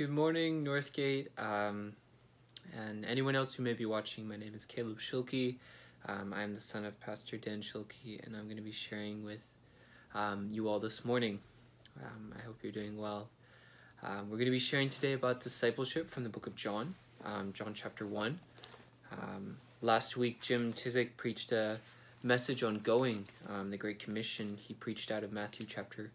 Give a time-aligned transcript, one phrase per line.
[0.00, 1.92] Good morning, Northgate, um,
[2.74, 4.26] and anyone else who may be watching.
[4.26, 5.56] My name is Caleb Schilke.
[6.08, 9.42] Um, I'm the son of Pastor Dan Schilke, and I'm going to be sharing with
[10.14, 11.38] um, you all this morning.
[12.02, 13.28] Um, I hope you're doing well.
[14.02, 17.52] Um, we're going to be sharing today about discipleship from the book of John, um,
[17.52, 18.40] John chapter 1.
[19.12, 21.76] Um, last week, Jim Tizik preached a
[22.22, 23.26] message on going,
[23.68, 24.56] the Great Commission.
[24.66, 26.10] He preached out of Matthew chapter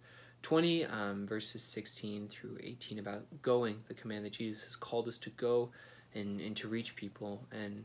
[0.46, 5.18] 20, um, verses 16 through 18, about going, the command that Jesus has called us
[5.18, 5.72] to go
[6.14, 7.44] and, and to reach people.
[7.52, 7.84] And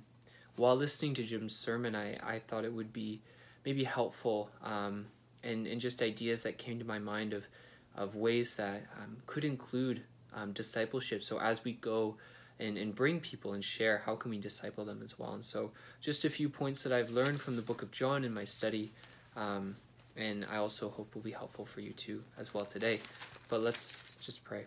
[0.57, 3.23] while listening to Jim's sermon, I, I thought it would be
[3.65, 5.07] maybe helpful um,
[5.43, 7.47] and, and just ideas that came to my mind of,
[7.97, 10.03] of ways that um, could include
[10.35, 11.25] um, discipleship.
[11.25, 12.19] So as we go
[12.59, 15.33] and, and bring people and share, how can we disciple them as well?
[15.33, 15.71] And so,
[16.03, 18.93] just a few points that I've learned from the book of John in my study.
[20.21, 23.01] And I also hope will be helpful for you too as well today.
[23.49, 24.67] But let's just pray.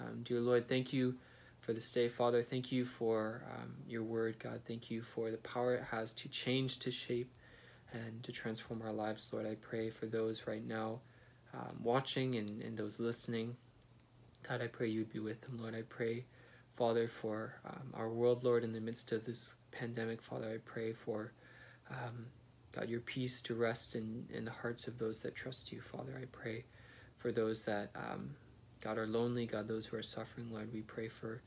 [0.00, 1.14] Um, dear Lord, thank you
[1.60, 2.42] for this day, Father.
[2.42, 4.62] Thank you for um, your word, God.
[4.66, 7.30] Thank you for the power it has to change, to shape,
[7.92, 9.46] and to transform our lives, Lord.
[9.46, 11.00] I pray for those right now
[11.52, 13.56] um, watching and, and those listening.
[14.48, 15.74] God, I pray you'd be with them, Lord.
[15.74, 16.24] I pray,
[16.76, 20.22] Father, for um, our world, Lord, in the midst of this pandemic.
[20.22, 21.32] Father, I pray for
[21.90, 22.26] um,
[22.78, 26.12] God, your peace to rest in, in the hearts of those that trust you, Father.
[26.20, 26.64] I pray
[27.16, 28.30] for those that, um,
[28.80, 30.72] God, are lonely, God, those who are suffering, Lord.
[30.72, 31.42] We pray for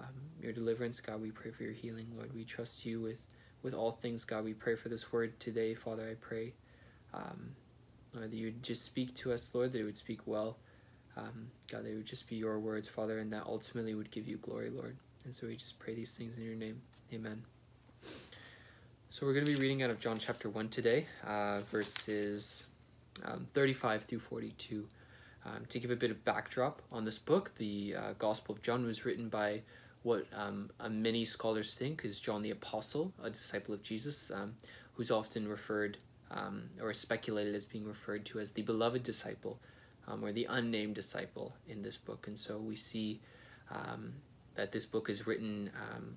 [0.00, 1.20] um, your deliverance, God.
[1.20, 2.34] We pray for your healing, Lord.
[2.34, 3.22] We trust you with,
[3.62, 4.44] with all things, God.
[4.44, 6.08] We pray for this word today, Father.
[6.10, 6.54] I pray,
[7.14, 7.54] um,
[8.12, 10.56] Lord, that you would just speak to us, Lord, that it would speak well.
[11.16, 14.26] Um, God, that it would just be your words, Father, and that ultimately would give
[14.26, 14.96] you glory, Lord.
[15.24, 16.80] And so we just pray these things in your name.
[17.12, 17.42] Amen.
[19.12, 22.64] So we're going to be reading out of John chapter 1 today, uh, verses
[23.26, 24.88] um, 35 through 42.
[25.44, 28.86] Um, to give a bit of backdrop on this book, the uh, Gospel of John
[28.86, 29.60] was written by
[30.02, 34.54] what um, many scholars think is John the Apostle, a disciple of Jesus, um,
[34.94, 35.98] who's often referred
[36.30, 39.60] um, or speculated as being referred to as the beloved disciple
[40.08, 42.28] um, or the unnamed disciple in this book.
[42.28, 43.20] And so we see
[44.54, 45.68] that this book is written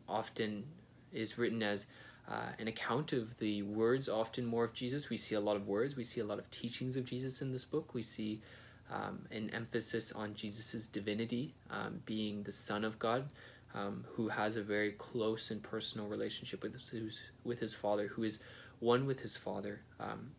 [0.08, 0.64] often
[1.12, 1.88] is written as
[2.30, 5.10] uh, an account of the words, often more of Jesus.
[5.10, 7.52] We see a lot of words, we see a lot of teachings of Jesus in
[7.52, 7.94] this book.
[7.94, 8.42] We see
[8.92, 13.28] um, an emphasis on Jesus' divinity, um, being the Son of God,
[13.74, 18.24] um, who has a very close and personal relationship with his, with his Father, who
[18.24, 18.40] is
[18.80, 19.82] one with his Father.
[20.00, 20.32] Um,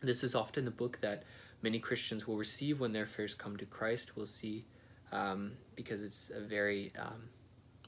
[0.00, 1.24] this is often the book that
[1.62, 4.16] many Christians will receive when they first come to Christ.
[4.16, 4.64] We'll see
[5.12, 7.28] um, because it's a very um,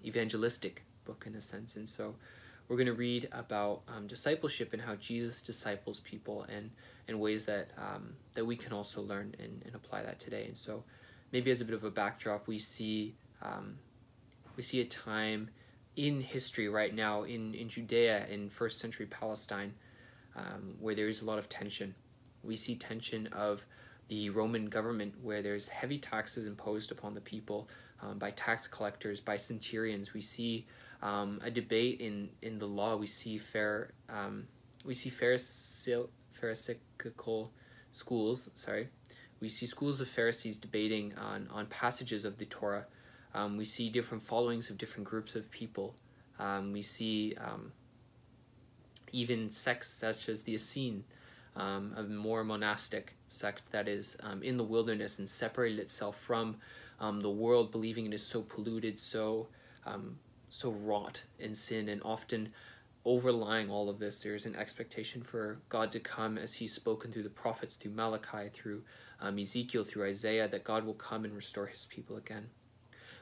[0.05, 2.15] evangelistic book in a sense, and so
[2.69, 6.71] we're going to read about um, discipleship and how Jesus disciples people and,
[7.09, 10.45] and ways that, um, that we can also learn and, and apply that today.
[10.47, 10.85] And so
[11.33, 13.77] maybe as a bit of a backdrop, we see, um,
[14.57, 15.51] we see a time
[15.97, 19.75] in history right now in, in Judea in first century Palestine
[20.37, 21.95] um, where there is a lot of tension.
[22.43, 23.65] We see tension of
[24.09, 27.69] the Roman government where there's heavy taxes imposed upon the people
[28.03, 30.13] um, by tax collectors, by centurions.
[30.13, 30.67] We see
[31.03, 32.97] um, a debate in, in the law.
[32.97, 34.47] We see fair um,
[34.85, 36.01] we see pharisaical
[37.91, 38.51] schools.
[38.55, 38.89] Sorry,
[39.41, 42.87] we see schools of Pharisees debating on on passages of the Torah.
[43.35, 45.97] Um, we see different followings of different groups of people.
[46.39, 47.73] Um, we see um,
[49.11, 51.05] even sects such as the Essene,
[51.57, 56.57] um, a more monastic sect that is in the wilderness and separated itself from
[57.21, 59.49] the world, believing it is so polluted, so
[60.53, 62.51] so wrought in sin and often
[63.07, 67.23] overlying all of this there's an expectation for god to come as he's spoken through
[67.23, 68.83] the prophets through malachi through
[69.21, 72.49] um, ezekiel through isaiah that god will come and restore his people again.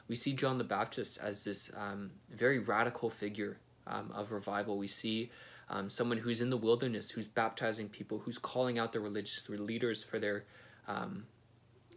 [0.09, 4.77] We see john the baptist as this um, very radical figure um, of revival.
[4.77, 5.31] We see
[5.69, 10.03] um, someone who's in the wilderness who's baptizing people who's calling out the religious leaders
[10.03, 10.43] for their
[10.87, 11.25] um,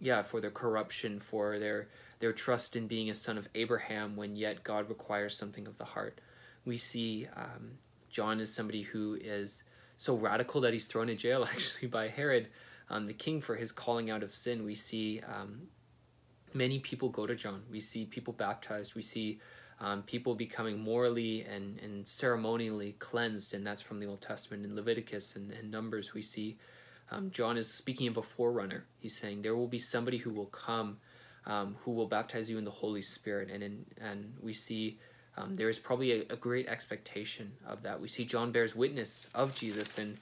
[0.00, 1.88] yeah for their corruption for their
[2.20, 5.84] their trust in being a son of Abraham when yet God requires something of the
[5.84, 6.20] heart.
[6.64, 7.72] We see um,
[8.08, 9.62] John is somebody who is
[9.96, 12.48] so radical that he's thrown in jail actually by Herod,
[12.88, 14.64] um, the king, for his calling out of sin.
[14.64, 15.68] We see um,
[16.52, 17.62] many people go to John.
[17.70, 18.94] We see people baptized.
[18.94, 19.40] We see
[19.80, 24.64] um, people becoming morally and, and ceremonially cleansed, and that's from the Old Testament.
[24.64, 26.56] In Leviticus and, and Numbers, we see
[27.10, 28.84] um, John is speaking of a forerunner.
[28.98, 30.98] He's saying, There will be somebody who will come
[31.46, 33.50] um, who will baptize you in the Holy Spirit.
[33.50, 34.98] And, in, and we see
[35.36, 38.00] um, there is probably a, a, great expectation of that.
[38.00, 40.16] We see John bears witness of Jesus in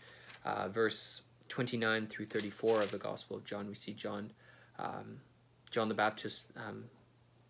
[0.44, 3.68] uh, verse 29 through 34 of the Gospel of John.
[3.68, 4.32] We see John,
[4.78, 5.20] um,
[5.70, 6.84] John the Baptist um,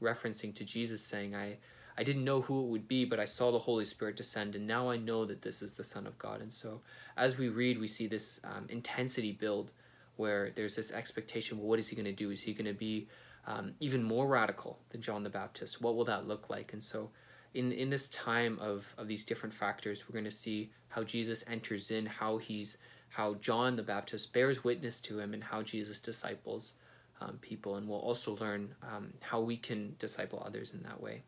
[0.02, 1.56] referencing to Jesus saying, I,
[1.96, 4.66] I didn't know who it would be, but I saw the Holy Spirit descend, and
[4.66, 6.40] now I know that this is the Son of God.
[6.40, 6.80] And so
[7.16, 9.72] as we read, we see this um, intensity build
[10.16, 12.30] where there's this expectation well, what is he going to do?
[12.30, 13.08] Is he going to be
[13.46, 15.80] um, even more radical than John the Baptist?
[15.80, 16.72] What will that look like?
[16.72, 17.10] And so
[17.54, 21.44] in, in this time of, of these different factors, we're going to see how Jesus
[21.46, 22.78] enters in, how he's
[23.08, 26.74] how John the Baptist bears witness to him, and how Jesus disciples
[27.20, 27.76] um, people.
[27.76, 31.20] And we'll also learn um, how we can disciple others in that way.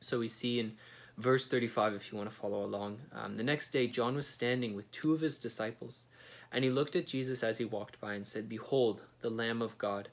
[0.00, 0.76] So we see in
[1.16, 4.74] verse 35, if you want to follow along, um, the next day John was standing
[4.74, 6.04] with two of his disciples,
[6.52, 9.76] and he looked at Jesus as he walked by and said, Behold, the Lamb of
[9.78, 10.08] God.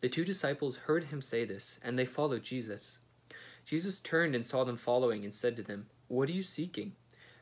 [0.00, 2.98] The two disciples heard him say this, and they followed Jesus.
[3.64, 6.92] Jesus turned and saw them following and said to them, What are you seeking?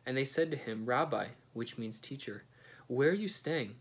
[0.07, 2.45] And they said to him, Rabbi, which means teacher,
[2.87, 3.77] where are you staying?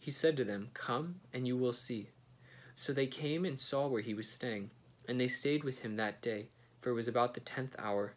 [0.00, 2.10] He said to them, Come, and you will see.
[2.76, 4.70] So they came and saw where he was staying,
[5.08, 6.48] and they stayed with him that day
[6.84, 8.12] for it was about the tenth hour.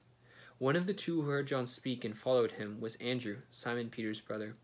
[0.57, 4.19] One of the two who heard John speak and followed him was Andrew, Simon Peter's
[4.19, 4.57] brother.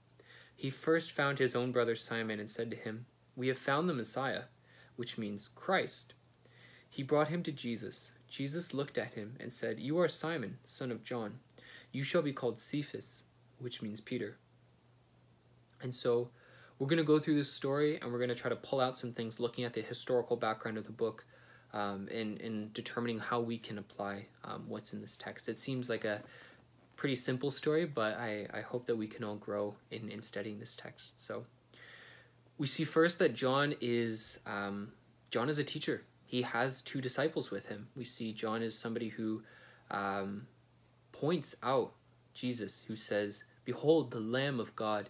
[0.54, 3.06] He first found his own brother Simon and said to him,
[3.38, 4.44] We have found the Messiah,
[4.98, 6.16] which means Christ.
[6.90, 8.12] He brought him to Jesus.
[8.28, 11.40] Jesus looked at him and said, You are Simon, son of John.
[11.94, 13.24] You shall be called Cephas,
[13.58, 14.36] which means Peter.
[15.82, 16.30] And so
[16.78, 18.98] we're going to go through this story and we're going to try to pull out
[18.98, 21.26] some things looking at the historical background of the book
[21.74, 25.50] um, in, in determining how we can apply um, what's in this text.
[25.50, 26.22] It seems like a
[26.96, 30.60] pretty simple story, but I, I hope that we can all grow in, in studying
[30.60, 31.20] this text.
[31.20, 31.46] So
[32.58, 34.94] we see first that John is um,
[35.32, 36.04] John is a teacher.
[36.26, 37.88] He has two disciples with him.
[37.96, 39.44] We see John is somebody who
[39.92, 40.48] um,
[41.12, 41.94] points out
[42.34, 45.10] Jesus, who says, "Behold, the Lamb of God."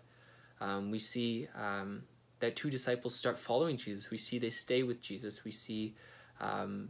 [0.61, 2.03] Um, we see um,
[2.39, 4.09] that two disciples start following Jesus.
[4.09, 5.43] We see they stay with Jesus.
[5.43, 5.95] We see
[6.39, 6.89] um,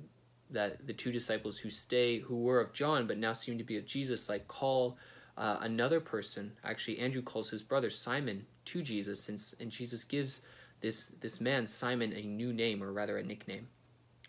[0.50, 3.78] that the two disciples who stay, who were of John but now seem to be
[3.78, 4.98] of Jesus, like call
[5.38, 6.52] uh, another person.
[6.64, 10.42] Actually, Andrew calls his brother Simon to Jesus, and, and Jesus gives
[10.82, 13.68] this this man Simon a new name, or rather a nickname.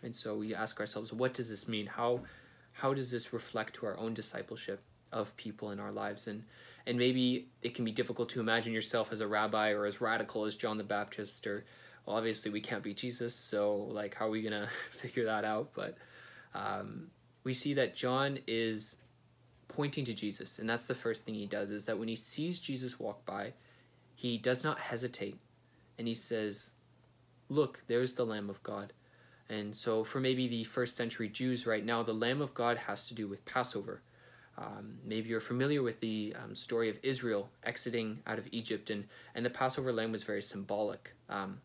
[0.03, 1.85] And so we ask ourselves, what does this mean?
[1.85, 2.21] How
[2.73, 4.81] how does this reflect to our own discipleship
[5.11, 6.27] of people in our lives?
[6.27, 6.43] And
[6.87, 10.45] and maybe it can be difficult to imagine yourself as a rabbi or as radical
[10.45, 11.65] as John the Baptist or
[12.07, 15.71] obviously we can't be Jesus, so like, how are we gonna figure that out?
[15.73, 15.97] But
[16.53, 17.07] um,
[17.43, 18.97] we see that John is
[19.67, 21.69] pointing to Jesus, and that's the first thing he does.
[21.69, 23.53] Is that when he sees Jesus walk by,
[24.15, 25.37] he does not hesitate,
[25.97, 26.73] and he says,
[27.49, 28.93] "Look, there's the Lamb of God."
[29.49, 33.07] And so, for maybe the first century Jews right now, the Lamb of God has
[33.07, 34.01] to do with Passover.
[34.57, 39.05] Um, maybe you're familiar with the um, story of Israel exiting out of Egypt, and,
[39.35, 41.13] and the Passover lamb was very symbolic.
[41.29, 41.59] Um,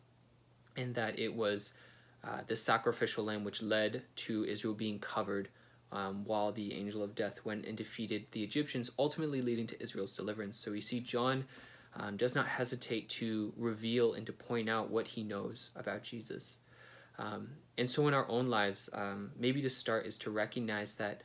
[0.75, 1.73] in that it was
[2.23, 5.49] uh, the sacrificial lamb which led to Israel being covered
[5.91, 10.15] um, while the angel of death went and defeated the Egyptians, ultimately leading to Israel's
[10.15, 10.55] deliverance.
[10.55, 11.45] So we see John
[11.95, 16.57] um, does not hesitate to reveal and to point out what he knows about Jesus.
[17.19, 21.23] Um, and so in our own lives, um, maybe to start is to recognize that,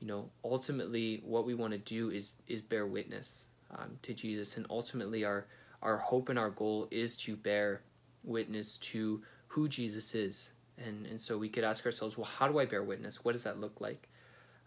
[0.00, 4.56] you know, ultimately what we want to do is is bear witness um, to Jesus,
[4.56, 5.46] and ultimately our
[5.82, 7.82] our hope and our goal is to bear
[8.24, 10.52] witness to who Jesus is.
[10.78, 13.24] And, and so we could ask ourselves, well, how do I bear witness?
[13.24, 14.08] What does that look like?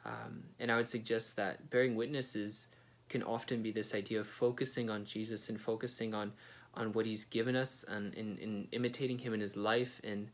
[0.05, 2.67] Um, and I would suggest that bearing witnesses
[3.09, 6.31] can often be this idea of focusing on Jesus and focusing on,
[6.73, 10.29] on what he's given us and in, in imitating him in his life and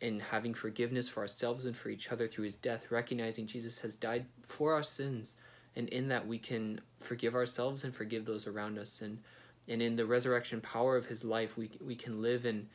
[0.00, 3.94] in having forgiveness for ourselves and for each other through his death, recognizing Jesus has
[3.94, 5.36] died for our sins.
[5.76, 9.00] And in that we can forgive ourselves and forgive those around us.
[9.00, 9.18] And
[9.72, 12.68] and in the resurrection power of his life we, we can live and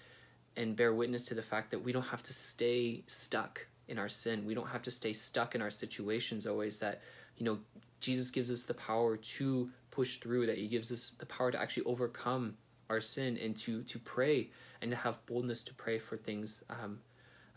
[0.56, 4.10] and bear witness to the fact that we don't have to stay stuck in our
[4.10, 4.44] sin.
[4.44, 7.02] We don't have to stay stuck in our situations always that
[7.38, 7.60] you know
[8.00, 11.60] jesus gives us the power to push through that he gives us the power to
[11.60, 12.56] actually overcome
[12.90, 14.50] our sin and to to pray
[14.82, 17.00] and to have boldness to pray for things um,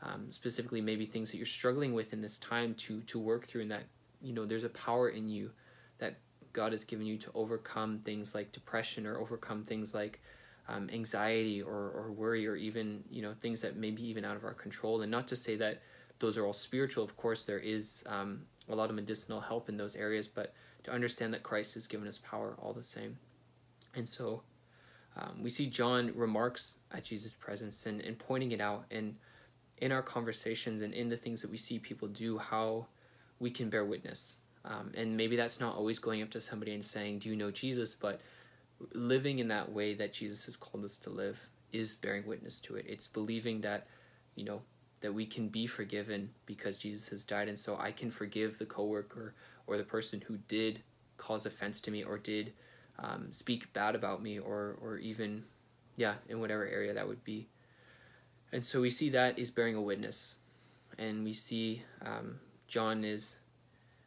[0.03, 3.63] um, specifically maybe things that you're struggling with in this time to to work through
[3.63, 3.85] and that
[4.23, 5.51] you know there's a power in you
[5.99, 6.19] that
[6.53, 10.21] God has given you to overcome things like depression or overcome things like
[10.69, 14.37] um, anxiety or, or worry or even you know things that may be even out
[14.37, 15.03] of our control.
[15.03, 15.83] And not to say that
[16.21, 19.77] those are all spiritual of course there is um, a lot of medicinal help in
[19.77, 20.55] those areas but
[20.85, 23.19] to understand that christ has given us power all the same.
[23.97, 24.43] And so
[25.17, 29.17] um, we see john remarks at jesus presence and, and pointing it out and
[29.79, 32.87] in our conversations and in the things that we see people do how
[33.41, 36.85] we can bear witness um, and maybe that's not always going up to somebody and
[36.85, 37.95] saying, Do you know Jesus?
[37.95, 38.21] But
[38.93, 41.39] living in that way that Jesus has called us to live
[41.73, 42.85] is bearing witness to it.
[42.89, 43.87] It's believing that,
[44.35, 44.63] you know,
[45.01, 48.67] that we can be forgiven because Jesus has died, and so I can forgive the
[48.67, 49.35] coworker
[49.67, 50.83] or the person who did
[51.17, 52.53] cause offense to me or did
[52.99, 55.45] um, speak bad about me or or even
[55.97, 57.49] yeah in whatever area that would be.
[58.53, 60.37] And so we see that is bearing a witness,
[60.99, 63.37] and we see um, John is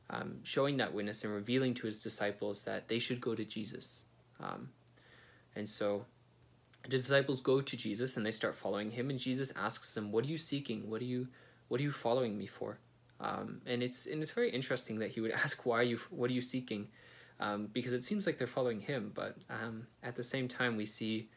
[0.09, 4.03] um, showing that witness and revealing to his disciples that they should go to Jesus.
[4.39, 4.69] Um,
[5.55, 6.05] and so
[6.83, 10.25] the disciples go to Jesus and they start following him, and Jesus asks them, "What
[10.25, 10.89] are you seeking?
[10.89, 11.27] What are you,
[11.67, 12.79] what are you following me for?"
[13.19, 15.99] Um, and it's and it's very interesting that he would ask, "Why are you?
[16.09, 16.89] What are you seeking?"
[17.39, 20.85] Um, because it seems like they're following him, but um, at the same time, we
[20.85, 21.29] see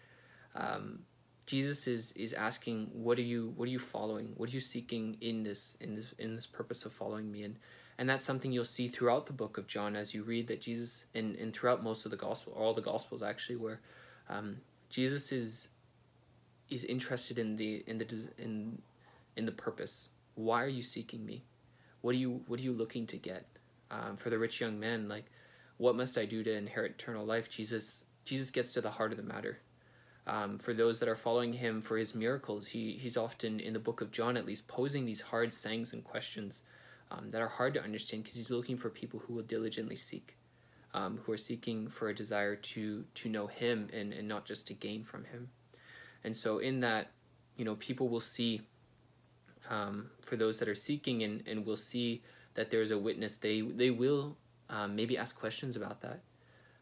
[0.55, 1.01] um,
[1.47, 3.53] Jesus is is asking, "What are you?
[3.57, 4.33] What are you following?
[4.37, 7.57] What are you seeking in this in this in this purpose of following me?" And
[7.99, 11.07] and that's something you'll see throughout the book of John as you read that Jesus
[11.15, 13.81] and and throughout most of the gospel, all the gospels actually, where
[14.29, 14.59] um,
[14.91, 15.69] Jesus is
[16.69, 18.83] is interested in the in the in
[19.37, 20.11] in the purpose.
[20.35, 21.45] Why are you seeking me?
[22.03, 23.47] What are you what are you looking to get?
[23.91, 25.27] Um, for the rich young man, like,
[25.79, 27.49] what must I do to inherit eternal life?
[27.49, 29.59] Jesus Jesus gets to the heart of the matter.
[30.27, 33.79] Um, for those that are following him for his miracles, he he's often in the
[33.79, 36.63] book of John at least posing these hard sayings and questions
[37.11, 40.37] um, that are hard to understand because he's looking for people who will diligently seek
[40.97, 44.67] um, who are seeking for a desire to to know him and, and not just
[44.69, 45.49] to gain from him.
[46.25, 47.11] And so in that
[47.57, 48.63] you know people will see
[49.69, 52.23] um, for those that are seeking and, and will see
[52.55, 54.37] that there's a witness they they will
[54.71, 56.21] um, maybe ask questions about that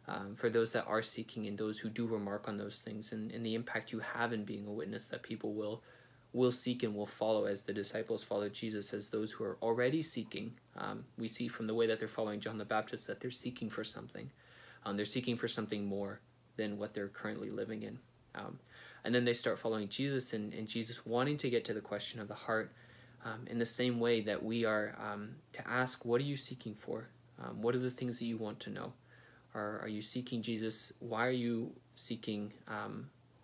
[0.07, 3.33] um, for those that are seeking and those who do remark on those things and,
[3.33, 5.83] and the impact you have in being a witness that people will
[6.35, 10.03] will seek and will follow as the disciples followed Jesus, as those who are already
[10.03, 10.53] seeking.
[10.77, 13.71] Um, we see from the way that they're following John the Baptist that they're seeking
[13.71, 14.31] for something.
[14.85, 16.21] Um, they're seeking for something more
[16.57, 17.99] than what they're currently living in.
[18.35, 18.59] Um,
[19.05, 22.21] and then they start following Jesus and, and Jesus wanting to get to the question
[22.21, 22.73] of the heart
[23.25, 26.75] um, in the same way that we are um, to ask, What are you seeking
[26.75, 27.07] for?
[27.43, 28.93] Um, what are the things that you want to know?
[29.55, 30.93] Are, are you seeking Jesus?
[30.99, 32.53] Why are you seeking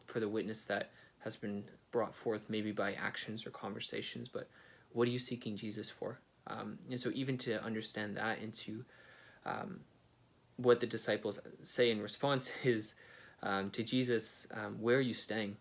[0.06, 4.48] for the witness that has been brought forth maybe by actions or conversations, but
[4.92, 6.18] what are you seeking Jesus for?
[6.46, 8.84] Um, and so, even to understand that into
[9.46, 9.80] um,
[10.56, 12.94] what the disciples say in response is
[13.42, 15.56] um, to Jesus, um, where are you staying?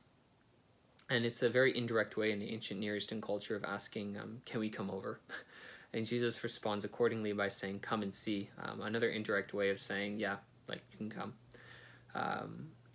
[1.10, 4.42] And it's a very indirect way in the ancient Near Eastern culture of asking, um,
[4.46, 5.20] can we come over?
[5.94, 8.50] and Jesus responds accordingly by saying, come and see.
[8.62, 10.36] Um, another indirect way of saying, yeah,
[10.68, 11.34] like you can come.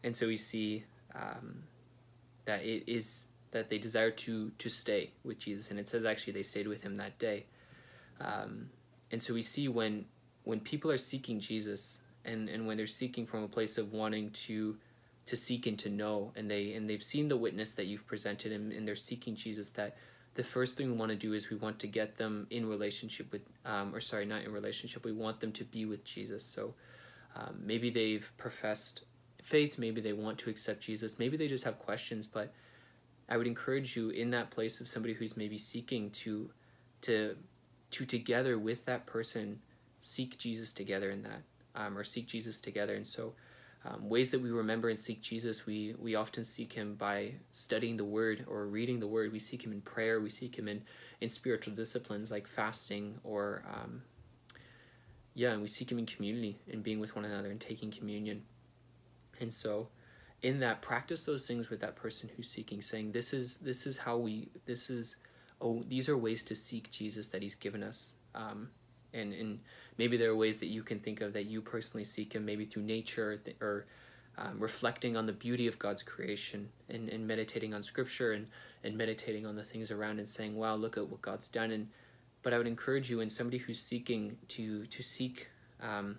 [0.05, 0.85] and so we see
[2.45, 6.33] that it is that they desire to to stay with Jesus, and it says actually
[6.33, 7.47] they stayed with him that day.
[8.21, 8.71] Um,
[9.11, 10.07] and so we see when
[10.45, 14.31] when people are seeking Jesus, and and when they're seeking from a place of wanting
[14.31, 14.77] to
[15.27, 18.53] to seek and to know, and they and they've seen the witness that you've presented,
[18.53, 19.71] and, and they're seeking Jesus.
[19.71, 19.97] That
[20.35, 23.31] the first thing we want to do is we want to get them in relationship
[23.33, 25.05] with, um, or sorry, not in relationship.
[25.05, 26.45] We want them to be with Jesus.
[26.45, 26.75] So
[27.37, 29.03] um, maybe they've professed
[29.45, 32.53] faith, maybe they want to accept Jesus, maybe they just have questions, but
[33.29, 36.51] I would encourage you in that place of somebody who's maybe seeking to
[37.03, 37.37] to
[37.93, 39.61] to together with that person
[40.01, 41.41] seek Jesus together in that
[41.75, 42.95] um, or seek Jesus together.
[42.95, 43.35] And so
[43.85, 47.97] um, ways that we remember and seek Jesus we we often seek him by studying
[47.97, 49.31] the word or reading the word.
[49.31, 50.21] We seek him in prayer.
[50.21, 50.83] We seek him in
[51.21, 54.03] in spiritual disciplines like fasting or um,
[55.35, 58.43] yeah and we seek him in community and being with one another and taking communion
[59.41, 59.89] and so
[60.43, 63.97] in that practice those things with that person who's seeking saying this is this is
[63.97, 65.17] how we this is
[65.61, 68.13] oh these are ways to seek jesus that he's given us.
[68.35, 68.69] Um,
[69.15, 69.61] and and
[69.97, 72.65] maybe there are ways that you can think of that you personally seek him maybe
[72.65, 73.87] through nature or
[74.37, 78.47] um, reflecting on the beauty of god's creation and, and meditating on scripture and
[78.83, 81.71] and meditating on the things around and saying wow look at what god's done.
[81.71, 81.89] And
[82.43, 85.49] but i would encourage you and somebody who's seeking to to seek
[85.81, 86.19] um,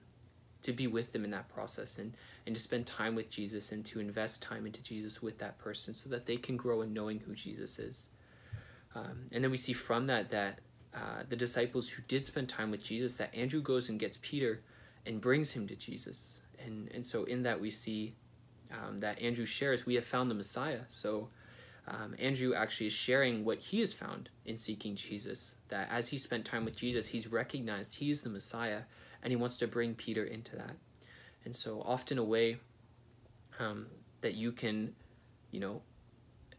[0.66, 2.14] to be with them in that process and,
[2.46, 5.94] and to spend time with Jesus and to invest time into Jesus with that person
[5.94, 8.10] so that they can grow in knowing who Jesus is.
[8.96, 10.60] Um, and then we see from that that
[10.94, 14.62] uh, the disciples who did spend time with Jesus, that Andrew goes and gets Peter
[15.06, 16.40] and brings him to Jesus.
[16.66, 18.16] And, and so in that we see
[18.72, 20.82] um, that Andrew shares, we have found the Messiah.
[20.88, 21.30] So
[21.88, 26.18] um, Andrew actually is sharing what he has found in seeking Jesus, that as he
[26.18, 28.82] spent time with Jesus, he's recognized he is the Messiah
[29.26, 30.78] and he wants to bring Peter into that.
[31.44, 32.58] And so, often a way
[33.60, 33.88] um,
[34.22, 34.94] that you can,
[35.52, 35.82] you know,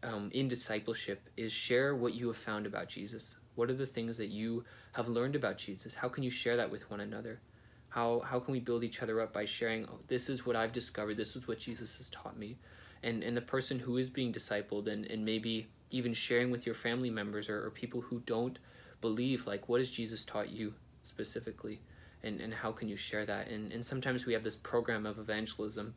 [0.03, 3.37] um, in discipleship is share what you have found about Jesus.
[3.55, 5.95] What are the things that you have learned about Jesus?
[5.95, 7.39] How can you share that with one another?
[7.87, 10.73] How, how can we build each other up by sharing, oh, this is what I've
[10.73, 12.57] discovered, this is what Jesus has taught me.
[13.01, 16.75] And, and the person who is being discipled and, and maybe even sharing with your
[16.75, 18.59] family members or, or people who don't
[18.99, 21.79] believe like what has jesus taught you specifically
[22.23, 23.49] and, and how can you share that?
[23.49, 25.93] And, and sometimes we have this program of evangelism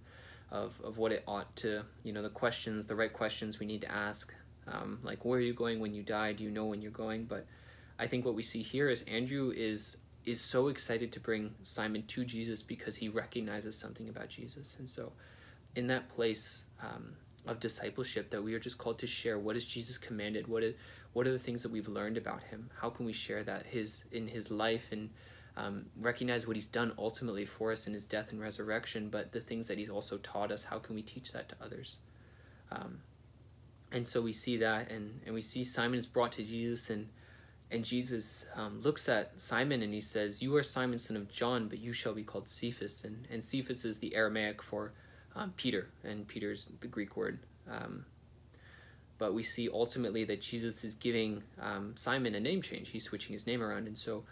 [0.51, 3.83] of, of what it ought to you know the questions the right questions we need
[3.83, 4.33] to ask.
[4.67, 6.33] Um, like where are you going when you die?
[6.33, 7.25] Do you know when you're going?
[7.25, 7.47] But
[7.99, 12.03] i think what we see here is andrew is is so excited to bring simon
[12.07, 14.75] to jesus because he recognizes something about jesus.
[14.79, 15.13] And so
[15.77, 17.13] in that place um,
[17.47, 20.47] of discipleship that we are just called to share what is jesus commanded?
[20.47, 20.75] What is
[21.13, 22.71] what are the things that we've learned about him?
[22.81, 24.89] How can we share that his in his life?
[24.93, 25.11] And
[25.57, 29.41] um, recognize what he's done ultimately for us in his death and resurrection but the
[29.41, 31.99] things that he's also taught us how can we teach that to others?
[32.73, 33.01] Um,
[33.93, 37.09] and so we see that and, and we see simon is brought to jesus and
[37.71, 41.69] and jesus um, looks at simon and he says you are simon son of john
[41.69, 43.05] but you shall be called cephas.
[43.05, 44.93] And, and cephas is the aramaic for
[45.37, 47.39] um, peter and peter's the greek word.
[47.71, 48.05] Um,
[49.19, 52.91] but we see ultimately that jesus is giving um, simon a name change.
[52.91, 53.87] He's switching his name around.
[53.87, 54.25] And so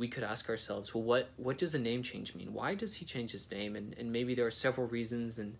[0.00, 3.04] we could ask ourselves well what what does a name change mean why does he
[3.04, 5.56] change his name and, and maybe there are several reasons and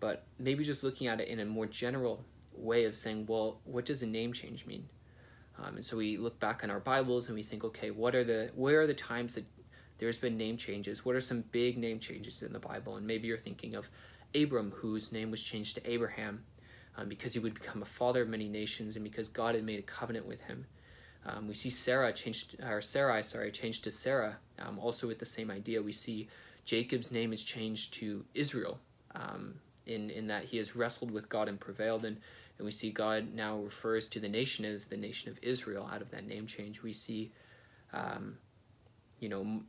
[0.00, 2.24] but maybe just looking at it in a more general
[2.54, 4.88] way of saying, well, what does a name change mean?
[5.58, 8.24] Um, and so we look back on our Bibles and we think, okay, what are
[8.24, 9.44] the where are the times that
[9.98, 11.04] there's been name changes?
[11.04, 12.96] What are some big name changes in the Bible?
[12.96, 13.88] And maybe you're thinking of
[14.34, 16.44] Abram, whose name was changed to Abraham
[16.98, 19.78] um, because he would become a father of many nations and because God had made
[19.78, 20.66] a covenant with him.
[21.26, 25.26] Um, we see Sarah changed, or Sarai, sorry, changed to Sarah, um, also with the
[25.26, 25.82] same idea.
[25.82, 26.28] We see
[26.64, 28.78] Jacob's name is changed to Israel,
[29.14, 29.54] um,
[29.86, 32.04] in in that he has wrestled with God and prevailed.
[32.04, 32.18] And
[32.58, 36.00] and we see God now refers to the nation as the nation of Israel out
[36.00, 36.82] of that name change.
[36.82, 37.32] We see,
[37.92, 38.38] um,
[39.20, 39.60] you know,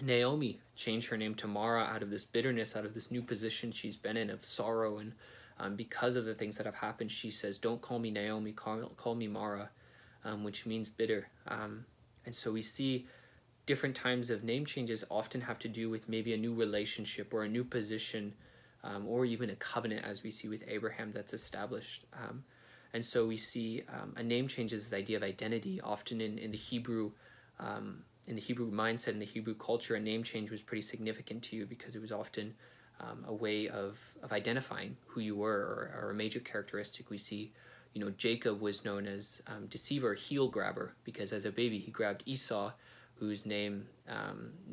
[0.00, 3.72] Naomi change her name to Mara out of this bitterness, out of this new position
[3.72, 4.98] she's been in of sorrow.
[4.98, 5.12] And
[5.60, 8.90] um, because of the things that have happened, she says, Don't call me Naomi, call,
[8.96, 9.68] call me Mara,
[10.24, 11.28] um, which means bitter.
[11.48, 11.84] Um,
[12.24, 13.06] and so we see
[13.66, 17.44] different times of name changes often have to do with maybe a new relationship or
[17.44, 18.34] a new position
[18.84, 22.04] um, or even a covenant, as we see with Abraham, that's established.
[22.12, 22.42] Um,
[22.92, 25.80] and so we see um, a name change is this idea of identity.
[25.80, 27.12] Often in, in the Hebrew,
[27.60, 31.42] um, in the Hebrew mindset, in the Hebrew culture, a name change was pretty significant
[31.44, 32.54] to you because it was often
[33.26, 37.10] a way of, of identifying who you were or, or, a major characteristic.
[37.10, 37.52] We see,
[37.94, 41.90] you know, Jacob was known as um, deceiver, heel grabber, because as a baby he
[41.90, 42.72] grabbed Esau,
[43.16, 43.86] whose name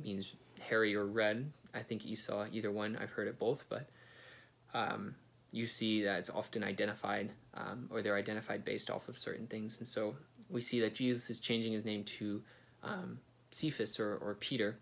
[0.03, 1.51] means hairy or red.
[1.73, 2.97] I think Esau, either one.
[2.99, 3.89] I've heard it both, but
[4.73, 5.15] um,
[5.51, 9.77] you see that it's often identified um, or they're identified based off of certain things.
[9.77, 10.15] And so
[10.49, 12.41] we see that Jesus is changing his name to
[12.83, 13.19] um,
[13.51, 14.77] Cephas or, or Peter.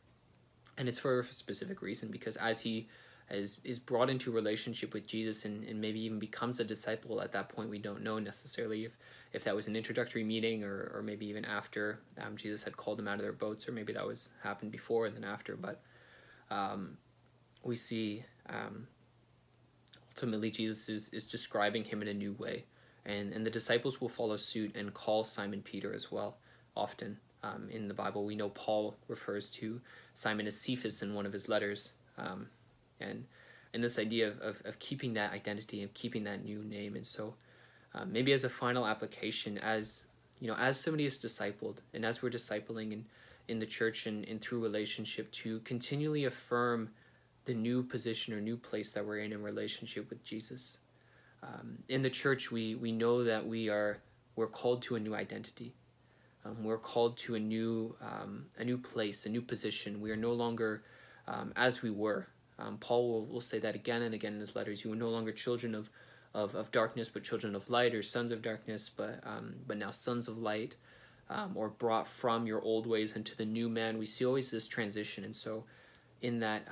[0.77, 2.87] And it's for a specific reason because as he
[3.29, 7.31] is, is brought into relationship with Jesus and, and maybe even becomes a disciple at
[7.33, 8.93] that point, we don't know necessarily if,
[9.33, 12.99] if that was an introductory meeting or, or maybe even after um, Jesus had called
[12.99, 15.57] them out of their boats or maybe that was happened before and then after.
[15.57, 15.81] But
[16.49, 16.97] um,
[17.63, 18.87] we see um,
[20.09, 22.65] ultimately Jesus is, is describing him in a new way.
[23.05, 26.37] And, and the disciples will follow suit and call Simon Peter as well,
[26.75, 27.17] often.
[27.43, 29.79] Um, in the Bible, we know Paul refers to
[30.13, 31.93] Simon as Cephas in one of his letters.
[32.99, 33.25] And,
[33.73, 36.95] and this idea of, of, of, keeping that identity and keeping that new name.
[36.95, 37.35] And so
[37.93, 40.03] um, maybe as a final application, as
[40.39, 43.05] you know, as somebody is discipled and as we're discipling in,
[43.47, 46.89] in the church and, and through relationship to continually affirm
[47.45, 50.79] the new position or new place that we're in in relationship with Jesus.
[51.41, 54.01] Um, in the church, we we know that we are
[54.35, 55.73] we're called to a new identity.
[56.45, 60.01] Um, we're called to a new um, a new place, a new position.
[60.01, 60.83] We are no longer
[61.27, 62.27] um, as we were.
[62.59, 64.83] Um, Paul will, will say that again and again in his letters.
[64.83, 65.89] You are no longer children of,
[66.33, 69.91] of, of darkness, but children of light, or sons of darkness, but um, but now
[69.91, 70.75] sons of light,
[71.55, 73.97] or brought from your old ways into the new man.
[73.97, 75.65] We see always this transition, and so
[76.21, 76.67] in that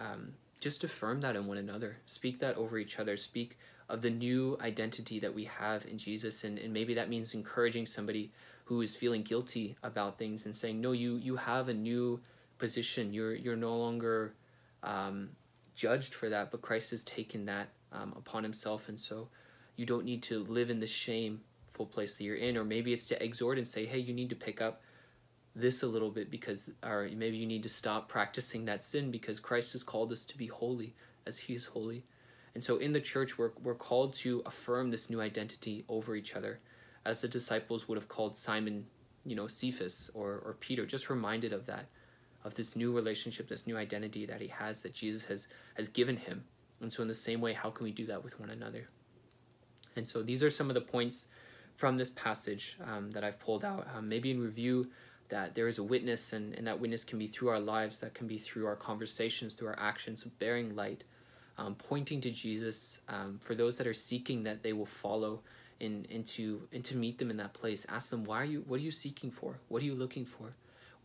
[0.60, 1.98] just affirm that in one another.
[2.06, 3.16] Speak that over each other.
[3.18, 6.44] Speak of the new identity that we have in Jesus.
[6.44, 8.32] And, and maybe that means encouraging somebody
[8.64, 12.20] who is feeling guilty about things and saying, no, you, you have a new
[12.58, 13.14] position.
[13.14, 14.34] You're, you're no longer
[14.82, 15.30] um,
[15.76, 18.90] judged for that, but Christ has taken that um, upon himself.
[18.90, 19.28] And so
[19.76, 22.58] you don't need to live in the shameful place that you're in.
[22.58, 24.82] Or maybe it's to exhort and say, hey, you need to pick up
[25.56, 29.40] this a little bit because or maybe you need to stop practicing that sin because
[29.40, 30.94] Christ has called us to be holy
[31.26, 32.04] as he is holy.
[32.54, 36.36] And so in the church we're we're called to affirm this new identity over each
[36.36, 36.60] other
[37.06, 38.86] as the disciples would have called Simon,
[39.24, 41.86] you know, Cephas or or Peter just reminded of that
[42.46, 46.16] of this new relationship, this new identity that he has that Jesus has has given
[46.16, 46.46] him.
[46.82, 48.88] And so in the same way how can we do that with one another?
[49.98, 51.28] And so these are some of the points
[51.76, 54.88] from this passage um, that I've pulled out, um, maybe in review
[55.30, 58.14] that there is a witness, and, and that witness can be through our lives, that
[58.14, 61.04] can be through our conversations, through our actions, bearing light,
[61.58, 63.00] um, pointing to Jesus.
[63.10, 65.42] Um, for those that are seeking that they will follow
[65.80, 68.80] in, into, and to meet them in that place, ask them, why are you, what
[68.80, 69.58] are you seeking for?
[69.68, 70.54] What are you looking for?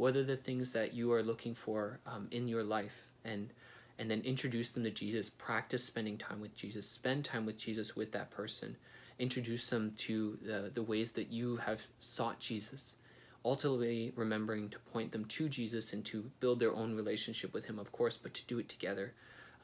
[0.00, 2.96] What are the things that you are looking for um, in your life?
[3.22, 3.50] And
[3.98, 5.28] and then introduce them to Jesus.
[5.28, 6.86] Practice spending time with Jesus.
[6.86, 8.76] Spend time with Jesus with that person.
[9.18, 12.96] Introduce them to the, the ways that you have sought Jesus
[13.44, 17.78] ultimately remembering to point them to Jesus and to build their own relationship with Him,
[17.78, 19.12] of course, but to do it together,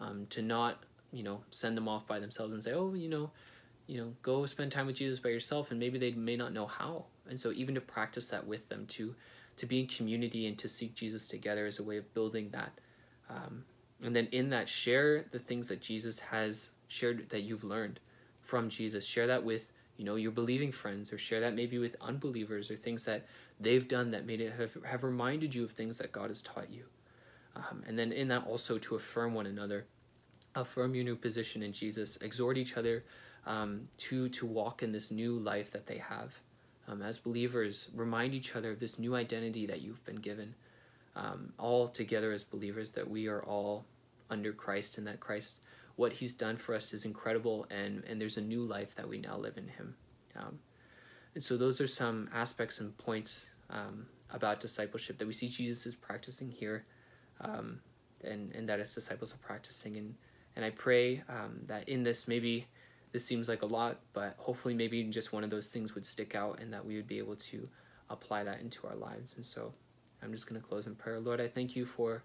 [0.01, 3.31] um, to not you know send them off by themselves and say, oh, you know,
[3.87, 6.67] you know, go spend time with Jesus by yourself, and maybe they may not know
[6.67, 9.15] how, and so even to practice that with them, to
[9.57, 12.73] to be in community and to seek Jesus together is a way of building that,
[13.31, 13.65] um,
[14.03, 18.01] and then in that share the things that Jesus has shared that you've learned
[18.43, 21.97] from Jesus, share that with you know your believing friends or share that maybe with
[22.01, 23.27] unbelievers or things that
[23.61, 26.71] they've done that made it have, have reminded you of things that God has taught
[26.71, 26.85] you.
[27.57, 29.87] Um, and then in that also to affirm one another,
[30.55, 33.05] affirm your new position in Jesus, exhort each other
[33.47, 36.35] um, to to walk in this new life that they have.
[36.89, 40.55] Um, as believers, remind each other of this new identity that you've been given.
[41.17, 43.87] Um, all together as believers, that we are all
[44.31, 45.63] under Christ, and that Christ,
[45.97, 49.19] what He's done for us is incredible, and and there's a new life that we
[49.19, 49.95] now live in Him.
[50.37, 50.59] Um,
[51.35, 55.87] and so those are some aspects and points um, about discipleship that we see Jesus
[55.87, 56.85] is practicing here,
[57.41, 57.81] um,
[58.23, 59.97] and and that his disciples are practicing.
[59.97, 60.15] And
[60.57, 62.67] and I pray um, that in this maybe
[63.17, 66.35] this seems like a lot, but hopefully maybe just one of those things would stick
[66.35, 67.67] out, and that we would be able to
[68.11, 69.33] apply that into our lives.
[69.37, 69.73] And so
[70.23, 71.19] I'm just going to close in prayer.
[71.19, 72.25] Lord, I thank you for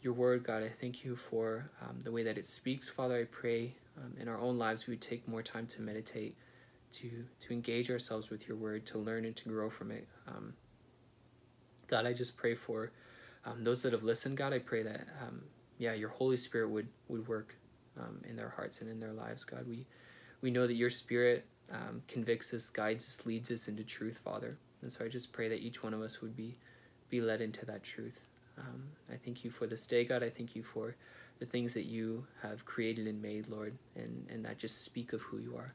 [0.00, 0.62] your word, God.
[0.62, 2.88] I thank you for um, the way that it speaks.
[2.88, 6.38] Father, I pray um, in our own lives we would take more time to meditate
[6.92, 7.10] to
[7.40, 10.08] to engage ourselves with your word, to learn and to grow from it.
[10.26, 10.54] Um,
[11.86, 12.92] God, I just pray for
[13.44, 14.38] um, those that have listened.
[14.38, 15.42] God, I pray that um,
[15.76, 17.54] yeah, your Holy Spirit would would work
[18.00, 19.44] um, in their hearts and in their lives.
[19.44, 19.84] God, we
[20.44, 24.58] we know that your Spirit um, convicts us, guides us, leads us into truth, Father.
[24.82, 26.58] And so I just pray that each one of us would be
[27.08, 28.26] be led into that truth.
[28.58, 30.22] Um, I thank you for this day, God.
[30.22, 30.96] I thank you for
[31.38, 35.22] the things that you have created and made, Lord, and, and that just speak of
[35.22, 35.72] who you are.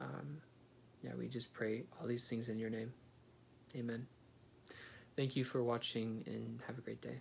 [0.00, 0.38] Um,
[1.02, 2.92] yeah, we just pray all these things in your name.
[3.76, 4.06] Amen.
[5.16, 7.18] Thank you for watching and have a great day.